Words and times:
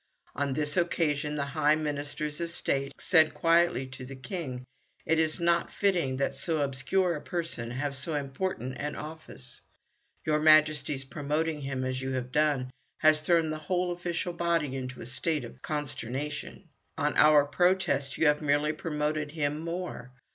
On 0.33 0.53
this 0.53 0.77
occasion 0.77 1.35
the 1.35 1.45
high 1.45 1.75
Ministers 1.75 2.41
of 2.41 2.49
State 2.51 2.91
said 2.99 3.35
quietly 3.35 3.85
to 3.85 4.03
the 4.03 4.15
King, 4.15 4.65
"It 5.05 5.19
is 5.19 5.39
not 5.39 5.71
fitting 5.71 6.17
that 6.17 6.35
so 6.35 6.63
obscure 6.63 7.13
a 7.13 7.21
person 7.21 7.69
have 7.69 7.95
so 7.95 8.15
important 8.15 8.77
an 8.79 8.95
office. 8.95 9.61
Your 10.25 10.39
Majesty's 10.39 11.03
promoting 11.03 11.61
him 11.61 11.85
as 11.85 12.01
you 12.01 12.13
have 12.13 12.31
done 12.31 12.71
has 12.97 13.21
thrown 13.21 13.51
the 13.51 13.59
whole 13.59 13.91
official 13.91 14.33
body 14.33 14.75
into 14.75 15.01
a 15.01 15.05
state 15.05 15.43
of 15.45 15.61
consternation. 15.61 16.69
On 16.97 17.15
our 17.15 17.45
protest 17.45 18.17
you 18.17 18.25
have 18.25 18.41
merely 18.41 18.73
promoted 18.73 19.29
him 19.33 19.59
more. 19.59 20.13